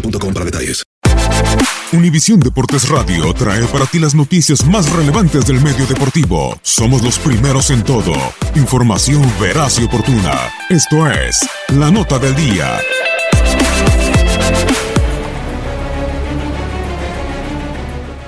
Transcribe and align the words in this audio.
boostmobile.com. 0.00 0.26
Univisión 1.92 2.40
Deportes 2.40 2.88
Radio 2.88 3.32
trae 3.32 3.64
para 3.66 3.86
ti 3.86 3.98
las 3.98 4.14
noticias 4.14 4.66
más 4.66 4.90
relevantes 4.92 5.46
del 5.46 5.60
medio 5.60 5.86
deportivo. 5.86 6.58
Somos 6.62 7.02
los 7.02 7.18
primeros 7.18 7.70
en 7.70 7.84
todo. 7.84 8.12
Información 8.54 9.22
veraz 9.40 9.78
y 9.78 9.84
oportuna. 9.84 10.34
Esto 10.68 11.08
es 11.10 11.48
La 11.68 11.90
Nota 11.90 12.18
del 12.18 12.34
Día. 12.34 12.78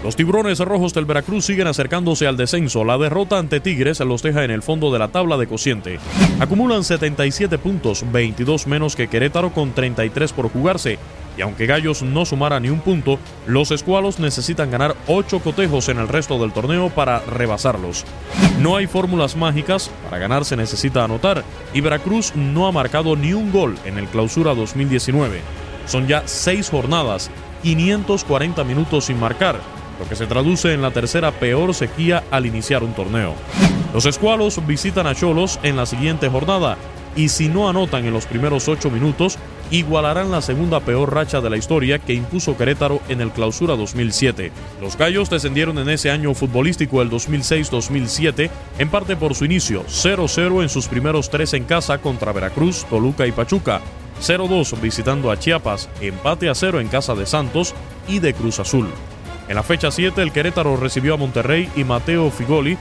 Los 0.04 0.16
tiburones 0.16 0.58
rojos 0.60 0.94
del 0.94 1.04
Veracruz 1.04 1.44
siguen 1.44 1.66
acercándose 1.66 2.26
al 2.26 2.38
descenso. 2.38 2.84
La 2.84 2.96
derrota 2.96 3.38
ante 3.38 3.60
Tigres 3.60 4.00
los 4.00 4.22
deja 4.22 4.44
en 4.44 4.50
el 4.50 4.62
fondo 4.62 4.90
de 4.90 4.98
la 4.98 5.08
tabla 5.08 5.36
de 5.36 5.46
cociente. 5.46 5.98
Acumulan 6.40 6.82
77 6.82 7.58
puntos, 7.58 8.04
22 8.10 8.66
menos 8.68 8.96
que 8.96 9.08
Querétaro 9.08 9.52
con 9.52 9.72
33 9.72 10.32
por 10.32 10.50
jugarse. 10.50 10.98
Y 11.38 11.42
aunque 11.42 11.66
Gallos 11.66 12.02
no 12.02 12.24
sumara 12.24 12.58
ni 12.58 12.68
un 12.68 12.80
punto, 12.80 13.20
los 13.46 13.70
escualos 13.70 14.18
necesitan 14.18 14.72
ganar 14.72 14.96
8 15.06 15.38
cotejos 15.38 15.88
en 15.88 15.98
el 15.98 16.08
resto 16.08 16.36
del 16.40 16.52
torneo 16.52 16.90
para 16.90 17.20
rebasarlos. 17.20 18.04
No 18.58 18.74
hay 18.74 18.88
fórmulas 18.88 19.36
mágicas, 19.36 19.88
para 20.04 20.18
ganar 20.18 20.44
se 20.44 20.56
necesita 20.56 21.04
anotar, 21.04 21.44
y 21.72 21.80
Veracruz 21.80 22.34
no 22.34 22.66
ha 22.66 22.72
marcado 22.72 23.14
ni 23.14 23.34
un 23.34 23.52
gol 23.52 23.76
en 23.84 23.98
el 23.98 24.08
clausura 24.08 24.52
2019. 24.52 25.40
Son 25.86 26.08
ya 26.08 26.24
6 26.26 26.70
jornadas, 26.70 27.30
540 27.62 28.64
minutos 28.64 29.04
sin 29.04 29.20
marcar, 29.20 29.60
lo 30.00 30.08
que 30.08 30.16
se 30.16 30.26
traduce 30.26 30.74
en 30.74 30.82
la 30.82 30.90
tercera 30.90 31.30
peor 31.30 31.72
sequía 31.72 32.24
al 32.32 32.46
iniciar 32.46 32.82
un 32.82 32.94
torneo. 32.94 33.34
Los 33.94 34.06
escualos 34.06 34.66
visitan 34.66 35.06
a 35.06 35.14
Cholos 35.14 35.60
en 35.62 35.76
la 35.76 35.86
siguiente 35.86 36.28
jornada 36.28 36.76
y 37.16 37.28
si 37.28 37.48
no 37.48 37.68
anotan 37.68 38.04
en 38.04 38.12
los 38.12 38.26
primeros 38.26 38.68
ocho 38.68 38.90
minutos, 38.90 39.38
igualarán 39.70 40.30
la 40.30 40.40
segunda 40.40 40.80
peor 40.80 41.12
racha 41.12 41.40
de 41.40 41.50
la 41.50 41.56
historia 41.56 41.98
que 41.98 42.14
impuso 42.14 42.56
Querétaro 42.56 43.00
en 43.08 43.20
el 43.20 43.30
clausura 43.30 43.76
2007. 43.76 44.52
Los 44.80 44.96
Gallos 44.96 45.30
descendieron 45.30 45.78
en 45.78 45.88
ese 45.88 46.10
año 46.10 46.34
futbolístico 46.34 47.02
el 47.02 47.10
2006-2007, 47.10 48.50
en 48.78 48.88
parte 48.88 49.16
por 49.16 49.34
su 49.34 49.44
inicio, 49.44 49.84
0-0 49.86 50.62
en 50.62 50.68
sus 50.68 50.88
primeros 50.88 51.30
tres 51.30 51.54
en 51.54 51.64
casa 51.64 51.98
contra 51.98 52.32
Veracruz, 52.32 52.86
Toluca 52.88 53.26
y 53.26 53.32
Pachuca, 53.32 53.80
0-2 54.22 54.80
visitando 54.80 55.30
a 55.30 55.38
Chiapas, 55.38 55.88
empate 56.00 56.48
a 56.48 56.54
0 56.54 56.80
en 56.80 56.88
casa 56.88 57.14
de 57.14 57.26
Santos 57.26 57.74
y 58.08 58.18
de 58.20 58.34
Cruz 58.34 58.58
Azul. 58.58 58.88
En 59.48 59.54
la 59.54 59.62
fecha 59.62 59.90
7 59.90 60.20
el 60.22 60.32
Querétaro 60.32 60.76
recibió 60.76 61.14
a 61.14 61.16
Monterrey 61.16 61.70
y 61.76 61.84
Mateo 61.84 62.30
Figoli 62.30 62.76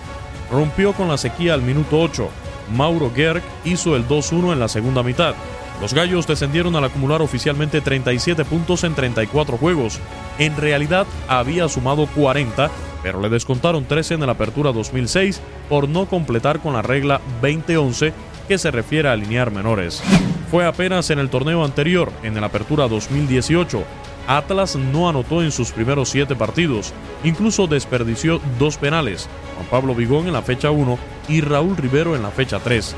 rompió 0.51 0.94
con 0.94 1.07
la 1.07 1.17
sequía 1.17 1.53
al 1.53 1.61
minuto 1.61 1.99
8. 1.99 2.29
Mauro 2.75 3.11
Gerg 3.16 3.41
hizo 3.66 3.95
el 3.95 4.07
2-1 4.07 4.53
en 4.53 4.59
la 4.59 4.67
segunda 4.67 5.03
mitad. 5.03 5.35
Los 5.81 5.94
Gallos 5.94 6.25
descendieron 6.25 6.75
al 6.75 6.85
acumular 6.85 7.22
oficialmente 7.22 7.81
37 7.81 8.45
puntos 8.45 8.83
en 8.83 8.95
34 8.95 9.57
juegos. 9.57 10.00
En 10.39 10.57
realidad 10.57 11.06
había 11.27 11.69
sumado 11.69 12.07
40, 12.07 12.72
pero 13.03 13.22
le 13.22 13.29
descontaron 13.29 13.85
13 13.85 14.16
en 14.16 14.25
la 14.25 14.31
apertura 14.31 14.72
2006 14.72 15.39
por 15.69 15.88
no 15.88 16.07
completar 16.07 16.59
con 16.59 16.73
la 16.73 16.81
regla 16.81 17.22
2011 17.41 18.13
que 18.47 18.57
se 18.57 18.72
refiere 18.72 19.09
a 19.09 19.11
alinear 19.11 19.51
menores. 19.51 20.01
Fue 20.50 20.66
apenas 20.66 21.09
en 21.09 21.19
el 21.19 21.29
torneo 21.29 21.63
anterior, 21.63 22.11
en 22.23 22.39
la 22.39 22.47
apertura 22.47 22.88
2018, 22.88 23.83
Atlas 24.27 24.75
no 24.75 25.07
anotó 25.07 25.41
en 25.41 25.51
sus 25.51 25.71
primeros 25.71 26.09
siete 26.09 26.35
partidos, 26.35 26.93
incluso 27.23 27.65
desperdició 27.65 28.41
dos 28.59 28.77
penales, 28.77 29.29
Juan 29.55 29.67
Pablo 29.69 29.95
Vigón 29.95 30.27
en 30.27 30.33
la 30.33 30.41
fecha 30.41 30.69
1 30.69 30.97
y 31.29 31.41
Raúl 31.41 31.77
Rivero 31.77 32.15
en 32.15 32.23
la 32.23 32.31
fecha 32.31 32.59
3. 32.59 32.95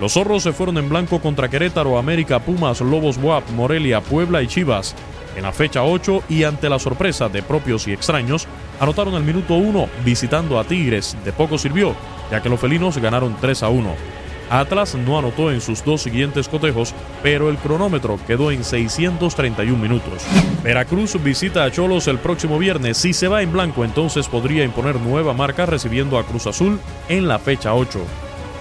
Los 0.00 0.14
zorros 0.14 0.42
se 0.42 0.52
fueron 0.52 0.78
en 0.78 0.88
blanco 0.88 1.20
contra 1.20 1.50
Querétaro, 1.50 1.98
América, 1.98 2.38
Pumas, 2.38 2.80
Lobos 2.80 3.18
Buap, 3.20 3.48
Morelia, 3.50 4.00
Puebla 4.00 4.40
y 4.40 4.46
Chivas. 4.46 4.94
En 5.36 5.42
la 5.42 5.52
fecha 5.52 5.84
8 5.84 6.22
y 6.30 6.44
ante 6.44 6.70
la 6.70 6.78
sorpresa 6.78 7.28
de 7.28 7.42
propios 7.42 7.86
y 7.86 7.92
extraños, 7.92 8.46
anotaron 8.80 9.14
el 9.14 9.22
minuto 9.22 9.54
1 9.54 9.88
visitando 10.02 10.58
a 10.58 10.64
Tigres. 10.64 11.16
De 11.24 11.32
poco 11.32 11.58
sirvió, 11.58 11.94
ya 12.30 12.40
que 12.40 12.48
los 12.48 12.58
felinos 12.58 12.96
ganaron 12.96 13.36
3 13.38 13.62
a 13.62 13.68
1. 13.68 14.19
Atlas 14.50 14.96
no 14.96 15.16
anotó 15.18 15.52
en 15.52 15.60
sus 15.60 15.84
dos 15.84 16.02
siguientes 16.02 16.48
cotejos, 16.48 16.92
pero 17.22 17.48
el 17.48 17.56
cronómetro 17.56 18.18
quedó 18.26 18.50
en 18.50 18.64
631 18.64 19.78
minutos. 19.80 20.24
Veracruz 20.64 21.22
visita 21.22 21.64
a 21.64 21.70
Cholos 21.70 22.08
el 22.08 22.18
próximo 22.18 22.58
viernes. 22.58 22.98
Si 22.98 23.12
se 23.12 23.28
va 23.28 23.42
en 23.42 23.52
blanco, 23.52 23.84
entonces 23.84 24.26
podría 24.28 24.64
imponer 24.64 25.00
nueva 25.00 25.32
marca 25.32 25.66
recibiendo 25.66 26.18
a 26.18 26.26
Cruz 26.26 26.48
Azul 26.48 26.80
en 27.08 27.28
la 27.28 27.38
fecha 27.38 27.74
8. 27.74 28.00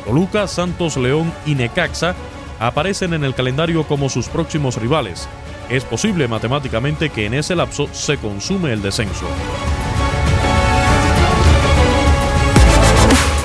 Toluca, 0.05 0.47
Santos, 0.47 0.95
León 0.95 1.33
y 1.45 1.55
Necaxa 1.55 2.15
aparecen 2.59 3.13
en 3.13 3.23
el 3.23 3.33
calendario 3.33 3.83
como 3.83 4.09
sus 4.09 4.27
próximos 4.29 4.75
rivales. 4.75 5.27
Es 5.69 5.83
posible 5.83 6.27
matemáticamente 6.27 7.09
que 7.09 7.25
en 7.25 7.33
ese 7.33 7.55
lapso 7.55 7.87
se 7.91 8.17
consume 8.17 8.73
el 8.73 8.81
descenso. 8.81 9.25